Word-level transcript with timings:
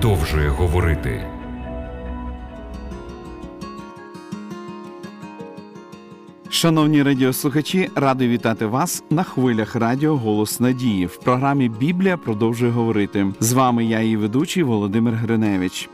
продовжує 0.00 0.48
говорити. 0.48 1.26
Шановні 6.48 7.02
радіослухачі, 7.02 7.90
радий 7.94 8.28
вітати 8.28 8.66
вас 8.66 9.04
на 9.10 9.22
хвилях 9.22 9.76
радіо 9.76 10.16
Голос 10.16 10.60
Надії 10.60 11.06
в 11.06 11.16
програмі 11.16 11.68
Біблія 11.68 12.16
продовжує 12.16 12.72
говорити. 12.72 13.26
З 13.40 13.52
вами 13.52 13.84
я, 13.84 14.00
її 14.00 14.16
ведучий 14.16 14.62
Володимир 14.62 15.14
Гриневич. 15.14 15.88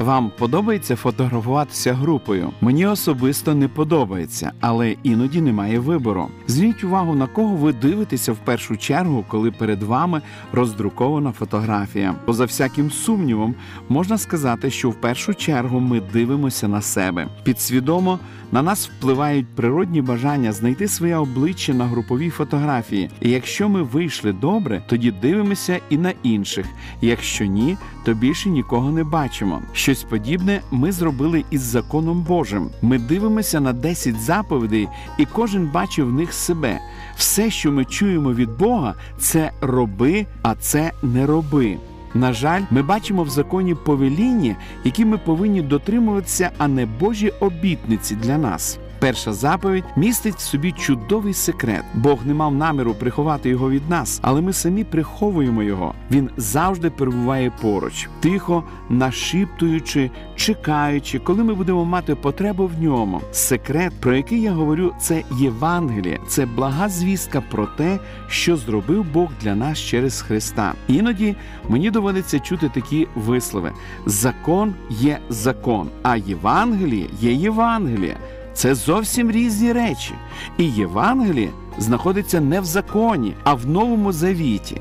Вам 0.00 0.30
подобається 0.38 0.96
фотографуватися 0.96 1.94
групою? 1.94 2.50
Мені 2.60 2.86
особисто 2.86 3.54
не 3.54 3.68
подобається, 3.68 4.52
але 4.60 4.96
іноді 5.02 5.40
немає 5.40 5.78
вибору. 5.78 6.28
Зверніть 6.46 6.84
увагу, 6.84 7.14
на 7.14 7.26
кого 7.26 7.56
ви 7.56 7.72
дивитеся 7.72 8.32
в 8.32 8.36
першу 8.36 8.76
чергу, 8.76 9.24
коли 9.28 9.50
перед 9.50 9.82
вами 9.82 10.22
роздрукована 10.52 11.32
фотографія. 11.32 12.14
Поза 12.24 12.44
всяким 12.44 12.90
сумнівом 12.90 13.54
можна 13.88 14.18
сказати, 14.18 14.70
що 14.70 14.90
в 14.90 14.94
першу 14.94 15.34
чергу 15.34 15.80
ми 15.80 16.00
дивимося 16.12 16.68
на 16.68 16.82
себе. 16.82 17.26
Підсвідомо 17.42 18.18
на 18.52 18.62
нас 18.62 18.88
впливають 18.88 19.46
природні 19.48 20.02
бажання 20.02 20.52
знайти 20.52 20.88
своє 20.88 21.16
обличчя 21.16 21.74
на 21.74 21.86
груповій 21.86 22.30
фотографії. 22.30 23.10
І 23.20 23.30
якщо 23.30 23.68
ми 23.68 23.82
вийшли 23.82 24.32
добре, 24.32 24.82
тоді 24.86 25.10
дивимося 25.10 25.80
і 25.90 25.98
на 25.98 26.12
інших. 26.22 26.66
Якщо 27.00 27.44
ні, 27.44 27.76
то 28.04 28.14
більше 28.14 28.48
нікого 28.48 28.90
не 28.90 29.04
бачимо. 29.04 29.62
Щось 29.90 30.04
подібне 30.04 30.60
ми 30.70 30.92
зробили 30.92 31.44
із 31.50 31.60
законом 31.60 32.22
Божим. 32.22 32.70
Ми 32.82 32.98
дивимося 32.98 33.60
на 33.60 33.72
10 33.72 34.20
заповідей, 34.20 34.88
і 35.18 35.26
кожен 35.26 35.66
бачив 35.66 36.06
в 36.06 36.12
них 36.12 36.32
себе. 36.32 36.80
Все, 37.16 37.50
що 37.50 37.72
ми 37.72 37.84
чуємо 37.84 38.32
від 38.32 38.50
Бога, 38.58 38.94
це 39.18 39.52
роби, 39.60 40.26
а 40.42 40.54
це 40.54 40.92
не 41.02 41.26
роби. 41.26 41.78
На 42.14 42.32
жаль, 42.32 42.62
ми 42.70 42.82
бачимо 42.82 43.22
в 43.22 43.30
законі 43.30 43.74
повеління, 43.74 44.56
які 44.84 45.04
ми 45.04 45.18
повинні 45.18 45.62
дотримуватися, 45.62 46.50
а 46.58 46.68
не 46.68 46.86
Божі 46.86 47.32
обітниці 47.40 48.16
для 48.16 48.38
нас. 48.38 48.78
Перша 49.00 49.32
заповідь 49.32 49.84
містить 49.96 50.34
в 50.34 50.40
собі 50.40 50.72
чудовий 50.72 51.34
секрет. 51.34 51.84
Бог 51.94 52.18
не 52.26 52.34
мав 52.34 52.54
наміру 52.54 52.94
приховати 52.94 53.48
його 53.48 53.70
від 53.70 53.90
нас, 53.90 54.20
але 54.22 54.40
ми 54.40 54.52
самі 54.52 54.84
приховуємо 54.84 55.62
його. 55.62 55.94
Він 56.10 56.30
завжди 56.36 56.90
перебуває 56.90 57.52
поруч, 57.60 58.08
тихо 58.20 58.64
нашіптуючи, 58.88 60.10
чекаючи, 60.36 61.18
коли 61.18 61.44
ми 61.44 61.54
будемо 61.54 61.84
мати 61.84 62.14
потребу 62.14 62.66
в 62.66 62.82
ньому. 62.82 63.20
Секрет, 63.32 63.92
про 64.00 64.16
який 64.16 64.42
я 64.42 64.52
говорю, 64.52 64.92
це 65.00 65.22
Євангеліє, 65.38 66.20
це 66.28 66.46
блага 66.46 66.88
звістка 66.88 67.42
про 67.50 67.66
те, 67.66 67.98
що 68.28 68.56
зробив 68.56 69.04
Бог 69.12 69.28
для 69.42 69.54
нас 69.54 69.78
через 69.78 70.22
Христа. 70.22 70.72
Іноді 70.88 71.36
мені 71.68 71.90
доводиться 71.90 72.38
чути 72.40 72.70
такі 72.74 73.08
вислови: 73.14 73.72
закон 74.06 74.74
є 74.90 75.18
закон, 75.28 75.88
а 76.02 76.16
Євангеліє 76.16 77.06
є 77.20 77.32
Євангеліє. 77.32 78.16
Це 78.60 78.74
зовсім 78.74 79.30
різні 79.30 79.72
речі. 79.72 80.12
І 80.58 80.64
Євангеліє 80.64 81.48
знаходиться 81.78 82.40
не 82.40 82.60
в 82.60 82.64
законі, 82.64 83.34
а 83.44 83.54
в 83.54 83.66
новому 83.66 84.12
завіті. 84.12 84.76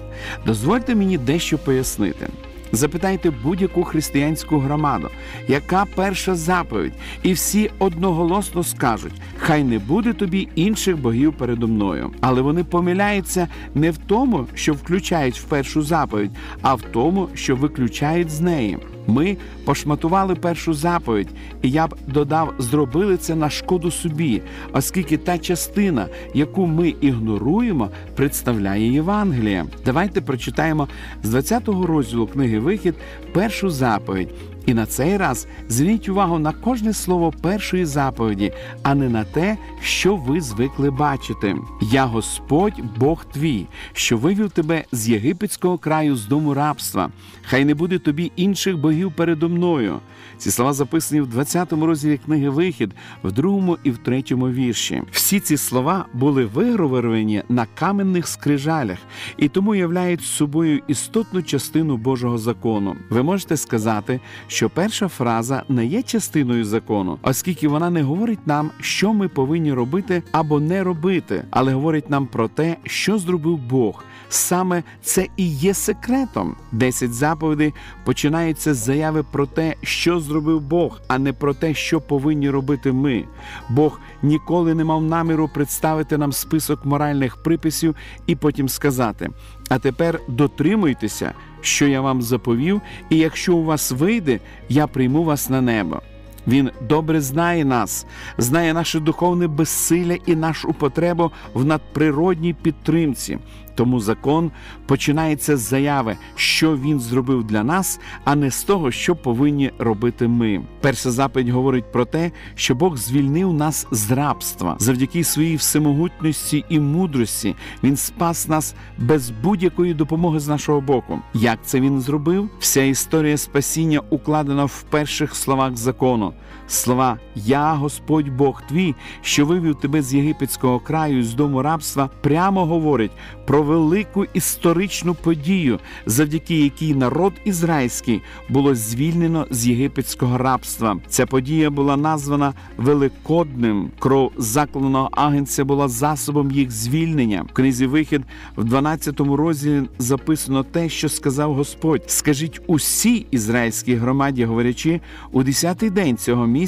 Дозвольте 0.45 0.95
мені 0.95 1.17
дещо 1.17 1.58
пояснити. 1.58 2.27
Запитайте 2.72 3.31
будь-яку 3.44 3.84
християнську 3.84 4.59
громаду, 4.59 5.09
яка 5.47 5.85
перша 5.95 6.35
заповідь, 6.35 6.94
і 7.23 7.34
всі 7.34 7.72
одноголосно 7.79 8.63
скажуть: 8.63 9.22
хай 9.38 9.63
не 9.63 9.79
буде 9.79 10.13
тобі 10.13 10.50
інших 10.56 10.97
богів 10.97 11.34
передо 11.34 11.68
мною. 11.68 12.12
Але 12.22 12.41
вони 12.41 12.63
помиляються 12.63 13.47
не 13.75 13.91
в 13.91 13.97
тому, 13.97 14.47
що 14.53 14.73
включають 14.73 15.39
в 15.39 15.44
першу 15.44 15.81
заповідь, 15.81 16.31
а 16.62 16.75
в 16.75 16.81
тому, 16.81 17.29
що 17.34 17.56
виключають 17.56 18.29
з 18.29 18.41
неї. 18.41 18.78
Ми 19.09 19.38
пошматували 19.66 20.36
першу 20.36 20.74
заповідь, 20.74 21.28
і 21.62 21.72
я 21.72 21.88
б 21.88 21.96
додав, 22.08 22.53
зробили 22.59 23.18
це 23.18 23.36
на 23.36 23.50
шкоду 23.50 23.92
собі, 23.92 24.42
оскільки 24.74 25.18
та 25.18 25.38
частина, 25.38 26.08
яку 26.34 26.68
ми 26.68 26.90
ігноруємо, 27.02 27.90
представляє 28.16 28.94
Євангеліє. 28.94 29.66
Давайте 29.86 30.22
прочитаємо 30.22 30.88
з 31.24 31.34
20-го 31.34 31.86
розділу 31.86 32.28
книги 32.28 32.59
Вихід 32.59 32.96
першу 33.34 33.69
заповідь. 33.69 34.30
І 34.69 34.74
на 34.74 34.85
цей 34.85 35.18
раз 35.18 35.47
зверніть 35.69 36.09
увагу 36.09 36.40
на 36.40 36.52
кожне 36.52 36.94
слово 36.94 37.31
першої 37.41 37.85
заповіді, 37.85 38.53
а 38.84 38.96
не 38.96 39.09
на 39.09 39.24
те, 39.24 39.57
що 39.81 40.16
ви 40.16 40.41
звикли 40.41 40.91
бачити. 40.91 41.56
Я 41.81 42.06
Господь, 42.06 42.81
Бог 42.97 43.25
твій, 43.25 43.66
що 43.94 44.18
вивів 44.18 44.50
тебе 44.50 44.84
з 44.91 45.09
єгипетського 45.09 45.78
краю 45.78 46.16
з 46.16 46.25
дому 46.25 46.53
рабства. 46.53 47.09
Хай 47.41 47.66
не 47.66 47.74
буде 47.74 48.00
тобі 48.00 48.31
інших 48.35 48.78
богів 48.78 49.12
передо 49.16 49.50
мною. 49.50 50.00
Ці 50.39 50.51
слова 50.51 50.73
записані 50.73 51.22
в 51.22 51.38
20-му 51.38 51.85
розділі 51.85 52.17
книги 52.17 52.50
Вихід, 52.50 52.91
в 53.23 53.31
другому 53.31 53.77
і 53.83 53.91
в 53.91 53.97
третьому 53.97 54.50
вірші. 54.50 55.01
Всі 55.11 55.39
ці 55.39 55.57
слова 55.57 56.05
були 56.13 56.45
вигравовані 56.45 57.44
на 57.50 57.66
каменних 57.75 58.27
скрижалях 58.27 58.97
і 59.38 59.50
тому 59.50 59.75
являють 59.75 60.22
собою 60.22 60.81
істотну 60.88 61.44
частину 61.44 61.97
Божого 61.97 62.38
закону. 62.38 62.95
Ви 63.09 63.23
можете 63.23 63.57
сказати, 63.57 64.19
що 64.47 64.69
перша 64.69 65.07
фраза 65.07 65.63
не 65.69 65.85
є 65.85 66.03
частиною 66.03 66.66
закону, 66.66 67.17
оскільки 67.21 67.67
вона 67.67 67.89
не 67.89 68.01
говорить 68.03 68.47
нам, 68.47 68.71
що 68.81 69.13
ми 69.13 69.27
повинні 69.27 69.73
робити 69.73 70.23
або 70.31 70.59
не 70.59 70.83
робити, 70.83 71.44
але 71.50 71.73
говорить 71.73 72.09
нам 72.09 72.27
про 72.27 72.47
те, 72.47 72.77
що 72.83 73.17
зробив 73.17 73.57
Бог. 73.57 74.03
Саме 74.29 74.84
це 75.01 75.28
і 75.38 75.47
є 75.47 75.73
секретом. 75.73 76.56
Десять 76.72 77.13
заповідей 77.13 77.73
починаються 78.06 78.73
з 78.73 78.78
заяви 78.78 79.23
про 79.31 79.45
те, 79.45 79.75
що 79.84 80.19
зробив 80.19 80.62
Бог, 80.62 81.01
а 81.07 81.19
не 81.19 81.34
про 81.34 81.53
те, 81.53 81.73
що 81.73 82.01
повинні 82.01 82.50
робити 82.50 82.91
ми. 82.91 83.25
Бог 83.69 84.00
ніколи 84.22 84.73
не 84.73 84.84
мав 84.84 85.03
наміру 85.03 85.50
представити 85.53 86.18
нам 86.18 86.34
список 86.34 86.85
моральних 86.85 87.44
приписів 87.44 87.95
і 88.28 88.35
потім 88.35 88.69
сказати: 88.69 89.29
а 89.69 89.79
тепер 89.79 90.19
дотримуйтеся, 90.28 91.34
що 91.62 91.88
я 91.88 92.01
вам 92.01 92.22
заповів, 92.22 92.81
і 93.09 93.18
якщо 93.18 93.56
у 93.56 93.63
вас 93.63 93.91
вийде, 93.91 94.39
я 94.69 94.88
прийму 94.88 95.23
вас 95.23 95.50
на 95.50 95.62
небо. 95.62 96.01
Він 96.47 96.69
добре 96.81 97.22
знає 97.22 97.66
нас, 97.66 98.06
знає 98.38 98.73
наше 98.73 99.00
духовне 99.00 99.47
безсилля 99.47 100.18
і 100.25 100.35
нашу 100.35 100.73
потребу 100.73 101.31
в 101.53 101.66
надприродній 101.66 102.53
підтримці. 102.53 103.38
Тому 103.75 104.00
закон 104.00 104.52
починається 104.85 105.57
з 105.57 105.59
заяви, 105.59 106.18
що 106.35 106.78
він 106.78 107.00
зробив 107.00 107.44
для 107.44 107.63
нас, 107.63 108.00
а 108.24 108.35
не 108.35 108.52
з 108.52 108.63
того, 108.63 108.91
що 108.91 109.16
повинні 109.16 109.72
робити 109.80 110.28
ми. 110.28 110.62
Перша 110.81 111.12
заповідь 111.12 111.50
говорить 111.50 111.91
про 111.91 112.06
те, 112.06 112.31
що 112.56 112.75
Бог 112.75 112.97
звільнив 112.97 113.53
нас 113.53 113.88
з 113.91 114.12
рабства 114.12 114.75
завдяки 114.80 115.24
своїй 115.24 115.56
всемогутності 115.56 116.66
і 116.69 116.80
мудрості. 116.80 117.56
Він 117.84 117.97
спас 117.97 118.47
нас 118.47 118.75
без 118.97 119.30
будь-якої 119.30 119.94
допомоги 119.94 120.40
з 120.40 120.47
нашого 120.47 120.81
боку. 120.81 121.19
Як 121.34 121.59
це 121.66 121.80
він 121.80 122.01
зробив? 122.01 122.50
Вся 122.59 122.84
історія 122.84 123.38
спасіння 123.38 124.01
укладена 124.09 124.66
в 124.66 124.81
перших 124.90 125.36
словах 125.36 125.78
закону. 125.78 126.34
Слова 126.69 127.18
Я, 127.35 127.74
Господь 127.74 128.30
Бог 128.30 128.62
твій, 128.69 128.96
що 129.22 129.46
вивів 129.46 129.75
тебе 129.75 130.02
з 130.02 130.13
єгипетського 130.13 130.80
краю 130.80 131.24
з 131.24 131.33
дому 131.33 131.62
рабства, 131.62 132.10
прямо 132.21 132.66
говорить 132.66 133.12
про 133.45 133.63
велику 133.63 134.25
історичну 134.33 135.13
подію, 135.13 135.80
завдяки 136.06 136.63
якій 136.63 136.94
народ 136.94 137.33
ізраїльський 137.45 138.21
було 138.50 138.75
звільнено 138.75 139.48
з 139.51 139.68
єгипетського 139.68 140.38
рабства. 140.38 140.98
Ця 141.07 141.25
подія 141.25 141.69
була 141.69 141.98
названа 141.98 142.54
Великодним. 142.77 143.92
Кров 144.00 144.31
закладеного 144.38 145.10
агенця 145.12 145.66
була 145.66 145.88
засобом 145.88 146.51
їх 146.51 146.71
звільнення. 146.71 147.45
В 147.50 147.54
книзі 147.54 147.86
вихід 147.86 148.21
в 148.57 148.63
12 148.63 149.19
розділі 149.19 149.83
записано 150.00 150.63
те, 150.63 150.89
що 150.89 151.10
сказав 151.10 151.54
Господь: 151.54 152.04
скажіть 152.07 152.62
усій 152.68 153.25
ізраїльській 153.31 153.95
громаді, 153.95 154.45
говорячи, 154.45 155.01
у 155.31 155.44
10-й 155.44 155.89
день 155.89 156.18
цього 156.18 156.48
місяця, 156.48 156.58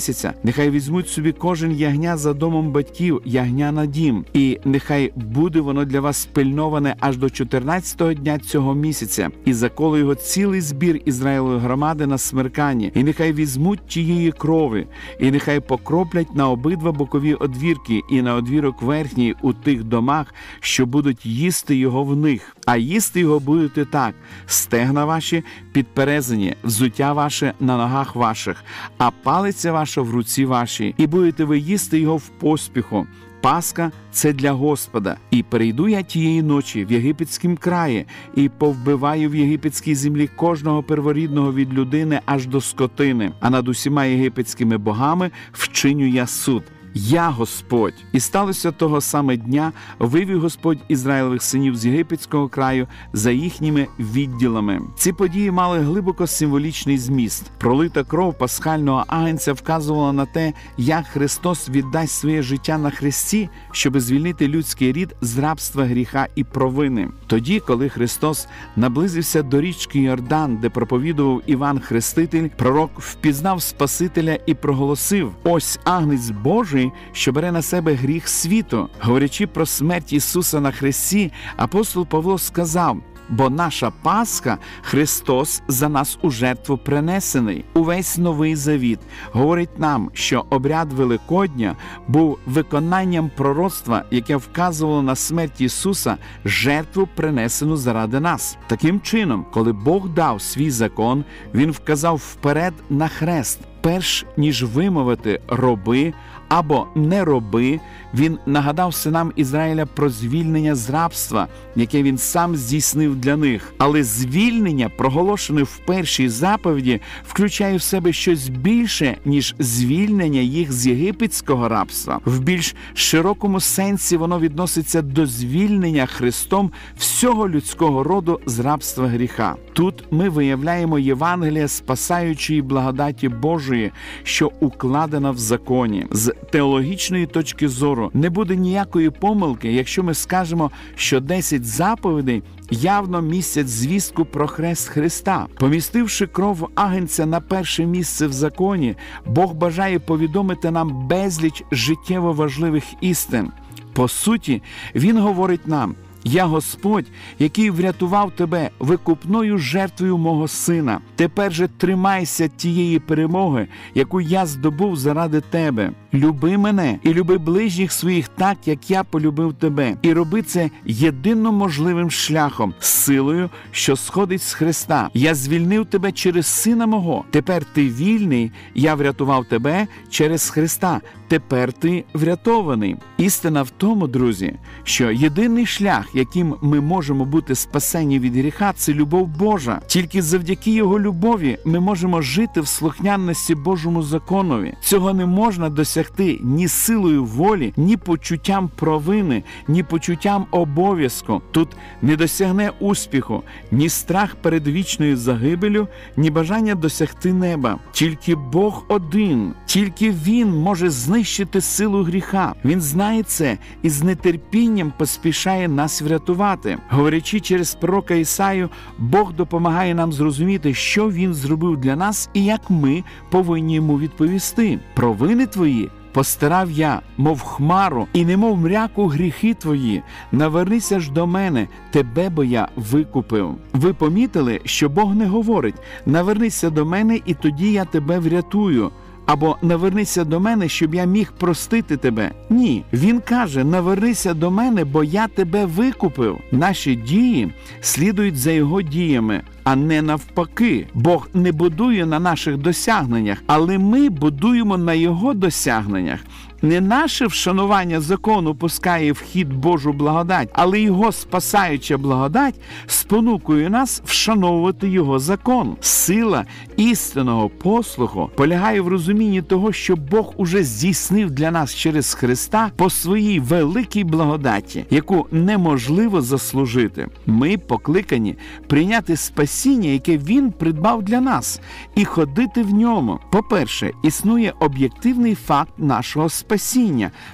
нехай 0.44 0.70
візьмуть 0.70 1.10
собі 1.10 1.32
кожен 1.32 1.72
ягня 1.72 2.18
за 2.18 2.34
домом 2.34 2.72
батьків, 2.72 3.22
ягня 3.26 3.72
на 3.72 3.86
дім, 3.86 4.26
і 4.34 4.60
нехай 4.66 5.14
буде 5.16 5.60
воно 5.60 5.86
для 5.86 6.00
вас 6.00 6.18
спильноване 6.18 6.96
аж 7.00 7.18
до 7.18 7.26
14-го 7.26 8.14
дня 8.14 8.40
цього 8.40 8.74
місяця, 8.74 9.30
і 9.46 9.54
заколо 9.54 9.98
його 9.98 10.16
цілий 10.16 10.62
збір 10.62 11.02
Ізраїлової 11.06 11.60
громади 11.60 12.08
на 12.08 12.18
смерканні, 12.18 12.92
і 12.96 13.04
нехай 13.04 13.34
візьмуть 13.34 13.88
тієї 13.88 14.32
крови, 14.32 14.88
і 15.20 15.32
нехай 15.32 15.60
покроплять 15.60 16.36
на 16.36 16.50
обидва 16.50 16.92
бокові 16.92 17.34
одвірки 17.34 18.02
і 18.12 18.22
на 18.22 18.36
одвірок 18.36 18.82
верхній 18.82 19.36
у 19.42 19.54
тих 19.54 19.84
домах, 19.84 20.34
що 20.60 20.86
будуть 20.86 21.26
їсти 21.26 21.76
його 21.76 22.04
в 22.04 22.16
них. 22.16 22.56
А 22.66 22.78
їсти 22.78 23.20
його 23.20 23.40
будете 23.40 23.86
так: 23.86 24.16
стегна 24.46 25.06
ваші 25.06 25.44
підперезані, 25.74 26.56
взуття 26.64 27.14
ваше 27.14 27.54
на 27.60 27.78
ногах 27.78 28.16
ваших, 28.16 28.64
а 28.98 29.12
пал 29.12 29.42
палиця 29.42 29.72
ваша 29.72 29.81
в 29.86 30.10
руці 30.10 30.46
вашій, 30.46 30.96
і 30.98 31.08
будете 31.08 31.44
ви 31.44 31.60
їсти 31.60 32.00
його 32.00 32.18
в 32.18 32.28
поспіху. 32.28 33.08
Пасха 33.42 33.92
це 34.12 34.34
для 34.34 34.52
Господа, 34.52 35.18
і 35.32 35.44
перейду 35.44 35.88
я 35.88 36.02
тієї 36.02 36.44
ночі 36.44 36.86
в 36.86 36.92
єгипетськім 36.92 37.58
краї, 37.58 38.06
і 38.36 38.50
повбиваю 38.50 39.30
в 39.30 39.36
єгипетській 39.36 39.96
землі 39.96 40.30
кожного 40.36 40.84
перворідного 40.84 41.54
від 41.54 41.74
людини 41.74 42.22
аж 42.26 42.48
до 42.48 42.62
скотини, 42.62 43.32
а 43.40 43.50
над 43.50 43.68
усіма 43.68 44.06
єгипетськими 44.06 44.78
богами 44.78 45.32
вчиню 45.52 46.08
я 46.08 46.28
суд. 46.28 46.64
Я 46.94 47.30
Господь, 47.30 47.94
і 48.12 48.20
сталося 48.20 48.72
того 48.72 49.02
саме 49.02 49.38
дня, 49.38 49.72
вивів 50.00 50.42
Господь 50.42 50.78
Ізраїлевих 50.88 51.44
синів 51.44 51.76
з 51.76 51.86
єгипетського 51.86 52.50
краю 52.50 52.88
за 53.14 53.32
їхніми 53.32 53.88
відділами. 54.00 54.82
Ці 54.98 55.14
події 55.14 55.52
мали 55.52 55.80
глибоко 55.80 56.28
символічний 56.28 56.98
зміст. 56.98 57.52
Пролита 57.58 58.04
кров 58.04 58.38
пасхального 58.38 59.04
агенця 59.08 59.54
вказувала 59.54 60.14
на 60.14 60.26
те, 60.26 60.54
як 60.78 61.08
Христос 61.08 61.70
віддасть 61.70 62.14
своє 62.14 62.42
життя 62.42 62.78
на 62.78 62.90
хресті, 62.90 63.50
щоб 63.72 64.00
звільнити 64.00 64.48
людський 64.48 64.92
рід 64.92 65.16
з 65.22 65.38
рабства 65.38 65.86
гріха 65.86 66.28
і 66.36 66.44
провини. 66.44 67.10
Тоді, 67.28 67.60
коли 67.60 67.90
Христос 67.90 68.48
наблизився 68.76 69.44
до 69.44 69.62
річки 69.62 70.00
Йордан, 70.00 70.58
де 70.58 70.70
проповідував 70.70 71.42
Іван 71.46 71.80
Хреститель, 71.80 72.50
пророк 72.58 72.92
впізнав 72.98 73.62
Спасителя 73.62 74.38
і 74.46 74.54
проголосив: 74.54 75.32
Ось 75.44 75.80
агнець 75.84 76.30
Божий 76.30 76.81
що 77.12 77.32
бере 77.32 77.52
на 77.52 77.62
себе 77.62 77.94
гріх 77.94 78.28
світу. 78.28 78.90
Говорячи 79.02 79.48
про 79.48 79.66
смерть 79.66 80.14
Ісуса 80.14 80.60
на 80.60 80.72
хресті, 80.72 81.32
апостол 81.58 82.06
Павло 82.06 82.38
сказав. 82.38 82.98
Бо 83.32 83.50
наша 83.50 83.92
Пасха 84.02 84.58
Христос 84.82 85.62
за 85.68 85.90
нас 85.90 86.20
у 86.22 86.30
жертву 86.30 86.78
принесений. 86.78 87.66
Увесь 87.74 88.18
новий 88.18 88.56
завіт 88.56 89.00
говорить 89.32 89.80
нам, 89.80 90.10
що 90.14 90.46
обряд 90.50 90.94
Великодня 90.94 91.76
був 92.08 92.38
виконанням 92.46 93.32
пророцтва, 93.38 94.04
яке 94.12 94.36
вказувало 94.36 95.02
на 95.02 95.16
смерть 95.16 95.62
Ісуса, 95.62 96.18
жертву 96.46 97.08
принесену 97.16 97.78
заради 97.78 98.20
нас. 98.20 98.58
Таким 98.68 99.02
чином, 99.02 99.46
коли 99.54 99.74
Бог 99.74 100.10
дав 100.10 100.42
свій 100.42 100.72
закон, 100.72 101.24
Він 101.54 101.72
вказав 101.72 102.16
вперед 102.16 102.74
на 102.90 103.08
хрест 103.08 103.60
перш 103.82 104.26
ніж 104.38 104.64
вимовити 104.64 105.42
роби 105.48 106.14
або 106.52 106.88
не 106.96 107.24
роби, 107.26 107.80
він 108.14 108.38
нагадав 108.46 108.94
синам 108.94 109.32
Ізраїля 109.36 109.86
про 109.86 110.10
звільнення 110.10 110.76
з 110.76 110.90
рабства, 110.90 111.48
яке 111.76 112.04
він 112.04 112.18
сам 112.18 112.56
здійснив 112.56 113.16
для 113.16 113.38
них. 113.38 113.74
Але 113.78 114.04
звільнення, 114.04 114.90
проголошене 114.98 115.64
в 115.64 115.78
першій 115.86 116.30
заповіді, 116.30 117.02
включає 117.28 117.78
в 117.78 117.82
себе 117.82 118.14
щось 118.14 118.50
більше, 118.50 119.18
ніж 119.26 119.56
звільнення 119.60 120.40
їх 120.40 120.72
з 120.72 120.88
єгипетського 120.88 121.70
рабства. 121.70 122.20
В 122.26 122.40
більш 122.40 122.76
широкому 122.94 123.60
сенсі 123.60 124.18
воно 124.18 124.40
відноситься 124.40 125.02
до 125.02 125.26
звільнення 125.26 126.06
Христом 126.06 126.72
всього 126.98 127.50
людського 127.50 128.04
роду 128.04 128.40
з 128.46 128.60
рабства 128.60 129.08
гріха. 129.08 129.56
Тут 129.74 130.04
ми 130.12 130.30
виявляємо 130.30 131.00
Євангелія 131.00 131.68
спасаючої 131.68 132.62
благодаті 132.62 133.30
Божої, 133.30 133.92
що 134.24 134.52
укладена 134.60 135.32
в 135.32 135.38
законі. 135.38 136.06
З 136.12 136.34
теологічної 136.50 137.26
точки 137.26 137.68
зору 137.68 138.12
не 138.14 138.30
буде 138.30 138.56
ніякої 138.56 139.10
помилки, 139.10 139.72
якщо 139.72 140.04
ми 140.04 140.14
скажемо, 140.14 140.72
що 140.96 141.20
10 141.20 141.66
заповідей. 141.66 142.44
Явно 142.74 143.22
містять 143.22 143.70
звістку 143.70 144.26
про 144.26 144.48
хрест 144.48 144.88
Христа, 144.88 145.48
помістивши 145.60 146.28
кров 146.28 146.70
агенця 146.76 147.26
на 147.26 147.42
перше 147.42 147.86
місце 147.86 148.28
в 148.28 148.34
законі, 148.34 148.96
Бог 149.26 149.54
бажає 149.54 150.00
повідомити 150.00 150.72
нам 150.72 151.08
безліч 151.08 151.64
життєво 151.72 152.34
важливих 152.34 152.84
істин. 153.02 153.52
По 153.94 154.08
суті, 154.08 154.62
Він 154.96 155.18
говорить 155.18 155.68
нам. 155.68 155.96
Я 156.24 156.46
Господь, 156.46 157.06
який 157.40 157.70
врятував 157.70 158.32
тебе 158.32 158.70
викупною 158.80 159.58
жертвою 159.58 160.18
мого 160.18 160.48
сина. 160.48 161.00
Тепер 161.16 161.54
же 161.54 161.68
тримайся 161.68 162.48
тієї 162.48 163.00
перемоги, 163.00 163.68
яку 163.96 164.22
я 164.22 164.46
здобув 164.46 164.98
заради 164.98 165.42
тебе. 165.42 165.92
Люби 166.14 166.58
мене 166.58 167.00
і 167.04 167.14
люби 167.14 167.38
ближніх 167.38 167.92
своїх 167.92 168.28
так, 168.28 168.58
як 168.66 168.92
я 168.92 169.04
полюбив 169.04 169.54
тебе, 169.54 169.96
і 170.02 170.14
роби 170.14 170.42
це 170.42 170.70
єдино 170.86 171.52
можливим 171.52 172.12
шляхом, 172.12 172.74
силою, 172.80 173.50
що 173.72 173.96
сходить 173.96 174.44
з 174.44 174.54
Христа. 174.54 175.10
Я 175.14 175.36
звільнив 175.36 175.86
тебе 175.86 176.12
через 176.12 176.46
сина 176.46 176.86
мого. 176.86 177.26
Тепер 177.32 177.66
ти 177.66 177.90
вільний, 177.90 178.52
я 178.76 178.96
врятував 178.96 179.46
тебе 179.46 179.88
через 180.10 180.50
Христа. 180.50 181.02
Тепер 181.32 181.74
ти 181.74 182.04
врятований. 182.14 182.96
Істина 183.18 183.62
в 183.62 183.70
тому, 183.70 184.08
друзі, 184.08 184.54
що 184.84 185.12
єдиний 185.12 185.66
шлях, 185.66 186.06
яким 186.14 186.56
ми 186.62 186.82
можемо 186.82 187.26
бути 187.26 187.56
спасені 187.56 188.20
від 188.20 188.36
гріха, 188.36 188.74
це 188.76 188.94
любов 188.94 189.28
Божа. 189.28 189.82
Тільки 189.88 190.22
завдяки 190.22 190.72
його 190.72 191.00
любові 191.00 191.58
ми 191.66 191.80
можемо 191.80 192.22
жити 192.22 192.62
в 192.62 192.68
слухняності 192.68 193.56
Божому 193.56 194.04
законові. 194.04 194.74
Цього 194.82 195.14
не 195.14 195.26
можна 195.26 195.70
досягти 195.70 196.40
ні 196.44 196.68
силою 196.68 197.26
волі, 197.26 197.74
ні 197.78 197.98
почуттям 197.98 198.70
провини, 198.76 199.44
ні 199.68 199.84
почуттям 199.84 200.46
обов'язку. 200.52 201.42
Тут 201.52 201.70
не 202.02 202.16
досягне 202.16 202.72
успіху, 202.80 203.44
ні 203.72 203.90
страх 203.90 204.36
перед 204.36 204.68
вічною 204.68 205.18
загибелю, 205.18 205.88
ні 206.18 206.30
бажання 206.32 206.76
досягти 206.76 207.34
неба. 207.34 207.80
Тільки 207.92 208.36
Бог 208.36 208.86
один, 208.88 209.54
тільки 209.66 210.12
Він 210.12 210.50
може 210.50 210.90
знищити 210.90 211.21
силу 211.62 212.04
гріха. 212.04 212.54
Він 212.66 212.82
знає 212.82 213.24
це 213.24 213.58
і 213.82 213.90
з 213.90 214.16
нетерпінням 214.16 214.94
поспішає 214.98 215.68
нас 215.68 216.02
врятувати. 216.02 216.78
Говорячи 216.90 217.40
через 217.40 217.76
пророка 217.76 218.14
Ісаю, 218.14 218.70
Бог 218.98 219.34
допомагає 219.34 219.96
нам 219.96 220.14
зрозуміти, 220.14 220.74
що 220.74 221.12
він 221.12 221.34
зробив 221.34 221.78
для 221.78 221.96
нас 221.96 222.30
і 222.34 222.46
як 222.46 222.70
ми 222.70 223.04
повинні 223.30 223.76
йому 223.76 224.00
відповісти. 224.00 224.80
Провини 224.96 225.46
твої. 225.46 225.90
Постарав 226.14 226.72
я, 226.72 227.02
мов 227.18 227.42
хмару, 227.42 228.08
і 228.14 228.26
немов 228.26 228.58
мряку 228.58 229.08
гріхи 229.08 229.54
твої. 229.54 230.02
Навернися 230.32 231.00
ж 231.00 231.12
до 231.12 231.28
мене, 231.28 231.68
тебе 231.92 232.30
бо 232.30 232.44
я 232.44 232.68
викупив. 232.76 233.56
Ви 233.74 233.94
помітили, 233.94 234.62
що 234.66 234.90
Бог 234.90 235.16
не 235.16 235.26
говорить: 235.26 235.76
навернися 236.06 236.70
до 236.70 236.86
мене, 236.86 237.20
і 237.26 237.34
тоді 237.34 237.72
я 237.72 237.86
тебе 237.86 238.20
врятую 238.20 238.92
або 239.32 239.58
навернися 239.62 240.24
до 240.24 240.40
мене, 240.40 240.70
щоб 240.70 240.96
я 240.96 241.06
міг 241.06 241.32
простити 241.32 241.98
тебе. 241.98 242.32
Ні, 242.50 242.84
він 242.94 243.20
каже: 243.20 243.64
навернися 243.64 244.34
до 244.34 244.52
мене, 244.52 244.86
бо 244.86 245.04
я 245.04 245.28
тебе 245.28 245.66
викупив. 245.66 246.40
Наші 246.52 246.96
дії 246.96 247.52
слідують 247.82 248.38
за 248.38 248.52
його 248.52 248.82
діями. 248.82 249.42
А 249.64 249.76
не 249.76 250.02
навпаки, 250.02 250.88
Бог 250.94 251.30
не 251.34 251.52
будує 251.52 252.06
на 252.06 252.20
наших 252.20 252.58
досягненнях, 252.58 253.44
але 253.48 253.78
ми 253.78 254.10
будуємо 254.10 254.78
на 254.78 254.94
його 254.94 255.34
досягненнях. 255.34 256.20
Не 256.64 256.82
наше 256.82 257.28
вшанування 257.28 258.02
закону 258.02 258.56
пускає 258.56 259.12
в 259.12 259.22
хід 259.22 259.54
Божу 259.54 259.94
благодать, 259.94 260.50
але 260.54 260.82
його 260.82 261.12
спасаюча 261.12 261.98
благодать 261.98 262.56
спонукує 262.88 263.70
нас 263.70 264.02
вшановувати 264.06 264.90
його 264.90 265.20
закон. 265.20 265.76
Сила 265.82 266.46
істинного 266.78 267.50
послуху 267.50 268.30
полягає 268.36 268.82
в 268.82 268.88
розумінні 268.88 269.42
того, 269.42 269.74
що 269.74 269.96
Бог 269.96 270.34
уже 270.38 270.64
здійснив 270.64 271.32
для 271.32 271.52
нас 271.52 271.76
через 271.76 272.14
Христа 272.14 272.72
по 272.76 272.90
своїй 272.90 273.40
великій 273.40 274.04
благодаті, 274.04 274.86
яку 274.90 275.28
неможливо 275.32 276.22
заслужити. 276.22 277.08
Ми 277.26 277.58
покликані 277.58 278.36
прийняти 278.68 279.18
спасіння, 279.18 279.90
яке 279.90 280.18
Він 280.18 280.52
придбав 280.52 281.04
для 281.04 281.22
нас, 281.22 281.62
і 281.96 282.06
ходити 282.06 282.64
в 282.64 282.74
ньому. 282.74 283.20
По-перше, 283.32 283.92
існує 284.04 284.54
об'єктивний 284.60 285.36
факт 285.36 285.74
нашого 285.78 286.30
спасіння, 286.30 286.51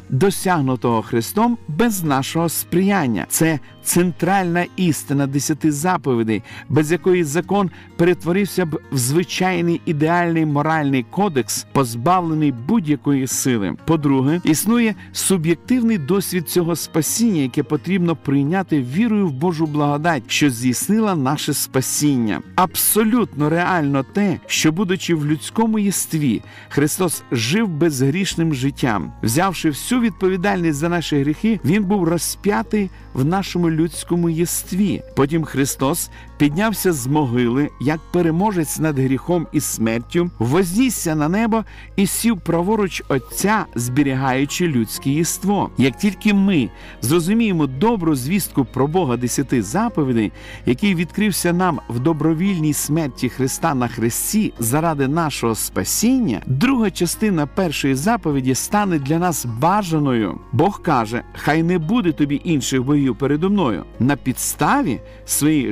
досягнутого 0.10 1.02
Христом 1.02 1.58
без 1.68 2.04
нашого 2.04 2.50
сприяння. 2.50 3.26
Це 3.30 3.60
центральна 3.88 4.66
істина 4.76 5.28
десяти 5.28 5.72
заповідей, 5.72 6.44
без 6.70 6.92
якої 6.92 7.24
закон 7.24 7.70
перетворився 7.96 8.66
б 8.66 8.80
в 8.92 8.98
звичайний 8.98 9.82
ідеальний 9.86 10.46
моральний 10.46 11.06
кодекс, 11.10 11.66
позбавлений 11.72 12.52
будь-якої 12.52 13.28
сили. 13.28 13.76
По-друге, 13.86 14.42
існує 14.44 14.96
суб'єктивний 15.12 15.98
досвід 15.98 16.50
цього 16.50 16.76
спасіння, 16.76 17.42
яке 17.42 17.64
потрібно 17.64 18.16
прийняти 18.16 18.82
вірою 18.82 19.28
в 19.28 19.32
Божу 19.32 19.66
благодать, 19.66 20.24
що 20.28 20.50
здійснила 20.50 21.16
наше 21.16 21.54
спасіння. 21.54 22.42
Абсолютно 22.56 23.50
реально 23.50 24.06
те, 24.14 24.40
що, 24.48 24.72
будучи 24.72 25.16
в 25.16 25.26
людському 25.26 25.80
єстві, 25.80 26.42
Христос 26.70 27.24
жив 27.32 27.68
безгрішним 27.68 28.54
життям, 28.54 29.12
взявши 29.24 29.70
всю 29.70 30.02
відповідальність 30.02 30.80
за 30.80 30.90
наші 30.90 31.20
гріхи, 31.20 31.60
Він 31.66 31.84
був 31.84 32.04
розп'ятий 32.04 32.90
в 33.14 33.26
нашому 33.26 33.77
людському 33.78 34.30
єстві. 34.30 35.02
Потім 35.16 35.44
Христос 35.44 36.10
піднявся 36.38 36.94
з 36.94 37.08
могили 37.08 37.70
як 37.80 38.00
переможець 38.12 38.80
над 38.80 39.00
гріхом 39.00 39.48
і 39.52 39.60
смертю, 39.60 40.30
вознісся 40.40 41.16
на 41.16 41.30
небо 41.30 41.64
і 41.96 42.08
сів 42.08 42.42
праворуч 42.42 43.04
Отця, 43.08 43.66
зберігаючи 43.76 44.68
людське 44.68 45.10
єство. 45.10 45.70
Як 45.78 45.98
тільки 45.98 46.34
ми 46.34 46.70
зрозуміємо 47.02 47.68
добру 47.68 48.16
звістку 48.16 48.66
про 48.66 48.88
Бога 48.88 49.18
десяти 49.18 49.64
заповідей, 49.64 50.32
який 50.66 50.96
відкрився 50.96 51.54
нам 51.54 51.80
в 51.90 52.00
добровільній 52.00 52.74
смерті 52.74 53.30
Христа 53.30 53.74
на 53.74 53.88
Христі 53.88 54.54
заради 54.60 55.08
нашого 55.08 55.56
спасіння, 55.56 56.42
друга 56.46 56.92
частина 56.92 57.48
першої 57.48 57.96
заповіді 57.96 58.56
стане 58.56 59.00
для 59.00 59.20
нас 59.20 59.46
бажаною. 59.46 60.40
Бог 60.52 60.82
каже: 60.82 61.24
Хай 61.34 61.64
не 61.64 61.78
буде 61.78 62.12
тобі 62.12 62.42
інших 62.44 62.84
богів 62.84 63.16
передо 63.16 63.50
мною 63.50 63.84
на 64.00 64.16
підставі 64.16 65.00
своєї 65.26 65.72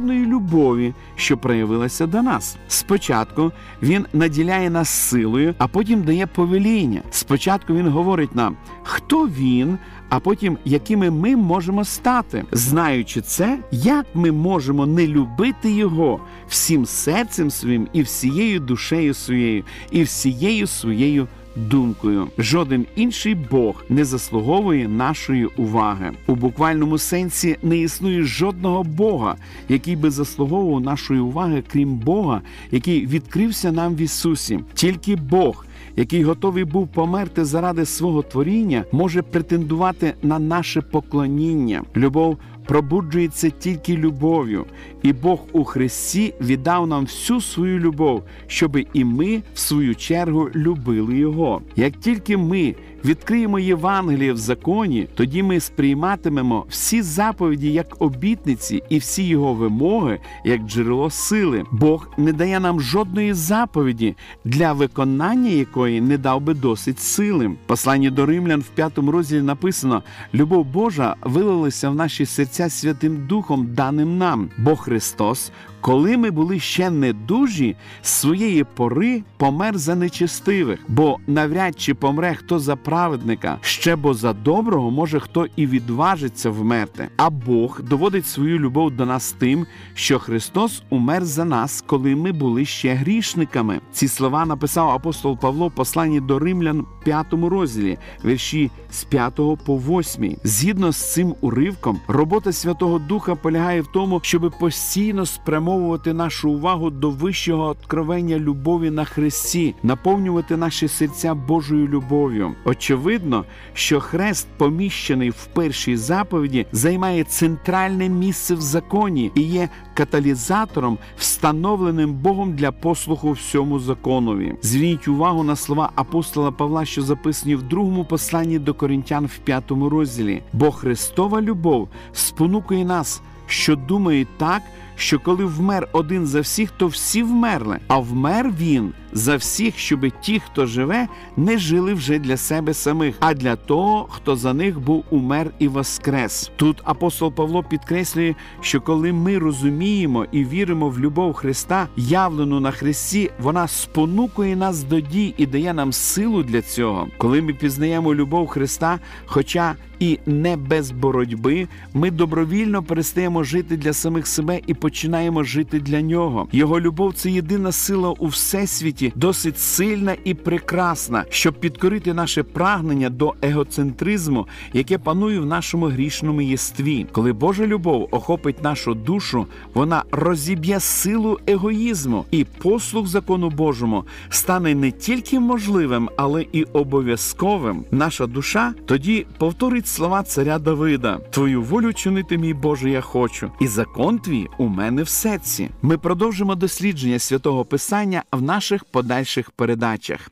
жертовної 0.00 0.26
любові, 0.26 0.94
що 1.16 1.36
проявилася 1.36 2.06
до 2.06 2.22
нас. 2.22 2.56
Спочатку 2.68 3.52
він 3.82 4.06
наділяє 4.12 4.70
нас 4.70 4.88
силою, 4.88 5.54
а 5.58 5.66
потім 5.66 6.02
дає 6.02 6.26
повеління. 6.26 7.02
Спочатку 7.10 7.74
він 7.74 7.88
говорить 7.88 8.34
нам, 8.34 8.56
хто 8.82 9.26
він, 9.26 9.78
а 10.08 10.20
потім 10.20 10.58
якими 10.64 11.10
ми 11.10 11.36
можемо 11.36 11.84
стати. 11.84 12.44
Знаючи 12.52 13.20
це, 13.20 13.58
як 13.70 14.06
ми 14.14 14.32
можемо 14.32 14.86
не 14.86 15.06
любити 15.06 15.70
його 15.70 16.20
всім 16.48 16.86
серцем 16.86 17.50
своїм 17.50 17.88
і 17.92 18.02
всією 18.02 18.60
душею 18.60 19.14
своєю, 19.14 19.64
і 19.90 20.02
всією 20.02 20.66
своєю. 20.66 21.28
Думкою, 21.56 22.28
жоден 22.38 22.86
інший 22.96 23.34
Бог 23.34 23.84
не 23.88 24.04
заслуговує 24.04 24.88
нашої 24.88 25.46
уваги. 25.46 26.12
У 26.26 26.34
буквальному 26.34 26.98
сенсі 26.98 27.56
не 27.62 27.78
існує 27.78 28.22
жодного 28.22 28.82
Бога, 28.82 29.36
який 29.68 29.96
би 29.96 30.10
заслуговував 30.10 30.80
нашої 30.80 31.20
уваги, 31.20 31.62
крім 31.72 31.94
Бога, 31.94 32.40
який 32.70 33.06
відкрився 33.06 33.72
нам 33.72 33.94
в 33.94 34.00
Ісусі. 34.00 34.60
Тільки 34.74 35.16
Бог, 35.16 35.66
який 35.96 36.22
готовий 36.22 36.64
був 36.64 36.88
померти 36.88 37.44
заради 37.44 37.84
свого 37.84 38.22
творіння, 38.22 38.84
може 38.92 39.22
претендувати 39.22 40.14
на 40.22 40.38
наше 40.38 40.80
поклоніння. 40.80 41.82
Любов 41.96 42.38
пробуджується 42.70 43.50
тільки 43.50 43.96
любов'ю, 43.96 44.66
і 45.02 45.12
Бог 45.12 45.40
у 45.52 45.64
Христі 45.64 46.34
віддав 46.40 46.86
нам 46.86 47.04
всю 47.04 47.40
свою 47.40 47.78
любов, 47.78 48.22
щоби 48.46 48.86
і 48.92 49.04
ми, 49.04 49.42
в 49.54 49.58
свою 49.58 49.94
чергу, 49.94 50.50
любили 50.54 51.16
Його. 51.16 51.62
Як 51.76 51.96
тільки 51.96 52.36
ми 52.36 52.74
відкриємо 53.04 53.58
Євангеліє 53.58 54.32
в 54.32 54.36
законі, 54.36 55.08
тоді 55.14 55.42
ми 55.42 55.60
сприйматимемо 55.60 56.66
всі 56.68 57.02
заповіді 57.02 57.72
як 57.72 58.02
обітниці 58.02 58.82
і 58.88 58.98
всі 58.98 59.24
його 59.24 59.54
вимоги 59.54 60.20
як 60.44 60.60
джерело 60.60 61.10
сили. 61.10 61.64
Бог 61.72 62.08
не 62.18 62.32
дає 62.32 62.60
нам 62.60 62.80
жодної 62.80 63.32
заповіді, 63.32 64.16
для 64.44 64.72
виконання 64.72 65.50
якої 65.50 66.00
не 66.00 66.18
дав 66.18 66.40
би 66.40 66.54
досить 66.54 67.00
сили. 67.00 67.50
Посланні 67.66 68.10
до 68.10 68.26
римлян 68.26 68.60
в 68.60 68.68
п'ятому 68.68 69.12
розділі 69.12 69.42
написано: 69.42 70.02
любов 70.34 70.64
Божа 70.66 71.16
вилилася 71.22 71.90
в 71.90 71.94
наші 71.94 72.26
серця 72.26 72.70
Святим 72.70 73.26
Духом, 73.26 73.74
даним 73.74 74.18
нам, 74.18 74.50
бо 74.58 74.76
Христос. 74.76 75.52
Коли 75.80 76.16
ми 76.16 76.30
були 76.30 76.60
ще 76.60 76.90
недужі, 76.90 77.76
з 78.02 78.08
своєї 78.08 78.64
пори 78.64 79.22
помер 79.36 79.78
за 79.78 79.94
нечестивих, 79.94 80.78
бо 80.88 81.18
навряд 81.26 81.80
чи 81.80 81.94
помре 81.94 82.34
хто 82.34 82.58
за 82.58 82.76
праведника, 82.76 83.58
ще 83.60 83.96
бо 83.96 84.14
за 84.14 84.32
доброго 84.32 84.90
може 84.90 85.20
хто 85.20 85.46
і 85.56 85.66
відважиться 85.66 86.50
вмерти. 86.50 87.08
А 87.16 87.30
Бог 87.30 87.80
доводить 87.82 88.26
свою 88.26 88.58
любов 88.58 88.90
до 88.90 89.06
нас 89.06 89.32
тим, 89.38 89.66
що 89.94 90.18
Христос 90.18 90.82
умер 90.90 91.24
за 91.24 91.44
нас, 91.44 91.84
коли 91.86 92.16
ми 92.16 92.32
були 92.32 92.64
ще 92.64 92.94
грішниками. 92.94 93.80
Ці 93.92 94.08
слова 94.08 94.46
написав 94.46 94.90
апостол 94.90 95.38
Павло 95.38 95.68
в 95.68 95.74
посланні 95.74 96.20
до 96.20 96.38
римлян, 96.38 96.86
п'ятому 97.04 97.48
розділі, 97.48 97.98
вірші 98.24 98.70
з 98.90 99.04
5 99.04 99.34
по 99.64 99.76
8. 99.76 100.36
Згідно 100.44 100.92
з 100.92 101.12
цим 101.12 101.34
уривком, 101.40 102.00
робота 102.08 102.52
Святого 102.52 102.98
Духа 102.98 103.34
полягає 103.34 103.80
в 103.80 103.86
тому, 103.86 104.20
щоб 104.22 104.52
постійно 104.60 105.26
спрямовувати 105.26 105.69
нашу 106.14 106.50
увагу 106.50 106.90
до 106.90 107.10
вищого 107.10 107.66
откровення 107.66 108.38
любові 108.38 108.90
на 108.90 109.04
Христі, 109.04 109.74
наповнювати 109.82 110.56
наші 110.56 110.88
серця 110.88 111.34
Божою 111.34 111.88
любов'ю. 111.88 112.54
Очевидно, 112.64 113.44
що 113.74 114.00
хрест, 114.00 114.48
поміщений 114.56 115.30
в 115.30 115.46
першій 115.46 115.96
заповіді, 115.96 116.66
займає 116.72 117.24
центральне 117.24 118.08
місце 118.08 118.54
в 118.54 118.60
законі 118.60 119.30
і 119.34 119.42
є 119.42 119.68
каталізатором, 119.94 120.98
встановленим 121.16 122.12
Богом 122.12 122.52
для 122.52 122.72
послуху 122.72 123.30
всьому 123.32 123.78
законові. 123.78 124.54
Зверніть 124.62 125.08
увагу 125.08 125.42
на 125.42 125.56
слова 125.56 125.90
апостола 125.94 126.50
Павла, 126.50 126.84
що 126.84 127.02
записані 127.02 127.56
в 127.56 127.62
другому 127.62 128.04
посланні 128.04 128.58
до 128.58 128.74
коринтян 128.74 129.26
в 129.26 129.38
п'ятому 129.38 129.88
розділі. 129.88 130.42
Бо 130.52 130.70
Христова 130.70 131.42
любов 131.42 131.88
спонукує 132.12 132.84
нас, 132.84 133.22
що 133.46 133.76
думає 133.76 134.26
так. 134.38 134.62
Що 135.00 135.18
коли 135.18 135.44
вмер 135.44 135.88
один 135.92 136.26
за 136.26 136.40
всіх, 136.40 136.70
то 136.70 136.86
всі 136.86 137.22
вмерли, 137.22 137.78
а 137.88 137.98
вмер 137.98 138.52
він 138.60 138.92
за 139.12 139.36
всіх, 139.36 139.78
щоби 139.78 140.12
ті, 140.20 140.40
хто 140.40 140.66
живе, 140.66 141.08
не 141.36 141.58
жили 141.58 141.94
вже 141.94 142.18
для 142.18 142.36
себе 142.36 142.74
самих, 142.74 143.16
а 143.20 143.34
для 143.34 143.56
того, 143.56 144.06
хто 144.10 144.36
за 144.36 144.54
них 144.54 144.80
був 144.80 145.04
умер 145.10 145.50
і 145.58 145.68
воскрес. 145.68 146.50
Тут 146.56 146.82
апостол 146.84 147.32
Павло 147.32 147.62
підкреслює, 147.62 148.34
що 148.60 148.80
коли 148.80 149.12
ми 149.12 149.38
розуміємо 149.38 150.26
і 150.32 150.44
віримо 150.44 150.88
в 150.88 150.98
любов 150.98 151.34
Христа, 151.34 151.88
явлену 151.96 152.60
на 152.60 152.70
Христі, 152.70 153.30
вона 153.38 153.68
спонукує 153.68 154.56
нас 154.56 154.82
до 154.82 155.00
дій 155.00 155.34
і 155.36 155.46
дає 155.46 155.74
нам 155.74 155.92
силу 155.92 156.42
для 156.42 156.62
цього. 156.62 157.08
Коли 157.18 157.42
ми 157.42 157.52
пізнаємо 157.52 158.14
любов 158.14 158.46
Христа, 158.46 158.98
хоча 159.26 159.74
і 160.00 160.18
не 160.26 160.56
без 160.56 160.90
боротьби, 160.90 161.68
ми 161.94 162.10
добровільно 162.10 162.82
перестаємо 162.82 163.44
жити 163.44 163.76
для 163.76 163.92
самих 163.92 164.26
себе 164.26 164.60
і 164.66 164.74
починаємо 164.90 165.44
жити 165.44 165.80
для 165.80 166.00
нього. 166.00 166.48
Його 166.52 166.80
любов 166.80 167.14
це 167.14 167.30
єдина 167.30 167.72
сила 167.72 168.14
у 168.18 168.26
всесвіті, 168.26 169.12
досить 169.16 169.58
сильна 169.58 170.16
і 170.24 170.34
прекрасна, 170.34 171.24
щоб 171.28 171.54
підкорити 171.54 172.14
наше 172.14 172.42
прагнення 172.42 173.10
до 173.10 173.34
егоцентризму, 173.42 174.46
яке 174.72 174.98
панує 174.98 175.40
в 175.40 175.46
нашому 175.46 175.86
грішному 175.86 176.40
єстві. 176.40 177.06
Коли 177.12 177.32
Божа 177.32 177.66
любов 177.66 178.08
охопить 178.10 178.62
нашу 178.62 178.94
душу, 178.94 179.46
вона 179.74 180.02
розіб'є 180.12 180.80
силу 180.80 181.38
егоїзму, 181.46 182.24
і 182.30 182.44
послуг 182.44 183.06
закону 183.06 183.50
Божому 183.50 184.04
стане 184.28 184.74
не 184.74 184.90
тільки 184.90 185.40
можливим, 185.40 186.10
але 186.16 186.46
і 186.52 186.64
обов'язковим. 186.64 187.84
Наша 187.90 188.26
душа 188.26 188.74
тоді 188.86 189.26
повторить 189.38 189.86
слова 189.86 190.22
царя 190.22 190.58
Давида: 190.58 191.18
Твою 191.30 191.62
волю 191.62 191.92
чинити, 191.92 192.38
мій 192.38 192.54
Боже, 192.54 192.90
я 192.90 193.00
хочу, 193.00 193.50
і 193.60 193.66
закон 193.66 194.18
твій 194.18 194.46
у 194.58 194.68
мене 194.68 194.79
в 195.02 195.08
серці. 195.08 195.70
Ми 195.82 195.98
продовжимо 195.98 196.54
дослідження 196.54 197.18
святого 197.18 197.64
Писання 197.64 198.22
в 198.32 198.42
наших 198.42 198.84
подальших 198.84 199.50
передачах. 199.50 200.30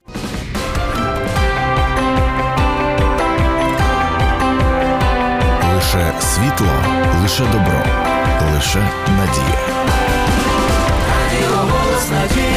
Лише 5.75 6.13
світло, 6.21 6.73
лише 7.23 7.45
добро, 7.45 7.85
лише 8.55 8.91
надія. 9.09 9.59
Радіо 11.09 11.57
голос 11.57 12.11
надії. 12.11 12.48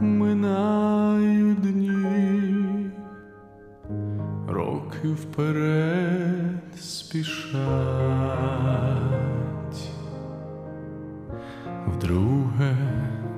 минають 0.00 1.60
дні, 1.60 2.90
роки 4.48 5.08
вперед 5.08 6.78
спішать, 6.80 7.58
вдруге 11.86 12.76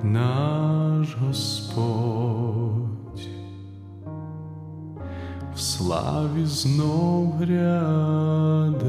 наш 0.03 1.17
Господь. 1.17 2.01
В 5.55 5.59
славі 5.59 6.45
знов 6.45 7.33
гряде. 7.33 8.81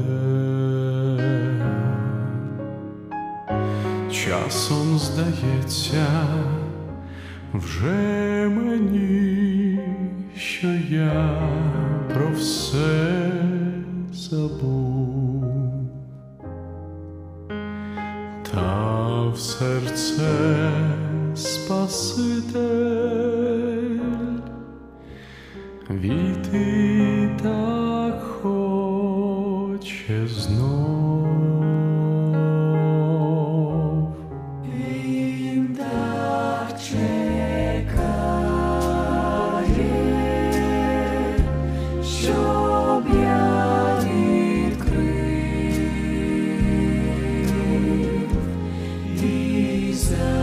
Часом 4.11 4.97
здається, 4.97 6.02
вже 7.53 8.49
мені, 8.55 9.79
що 10.35 10.67
я 10.89 11.49
про 12.13 12.31
все 12.35 13.31
забув, 14.13 15.45
та 18.51 19.27
в 19.27 19.37
серце 19.37 20.71
Спаситель 21.35 22.63
війти 25.89 27.29
та. 27.43 27.82
Jesus. 50.03 50.42